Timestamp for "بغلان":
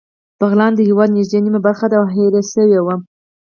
0.39-0.71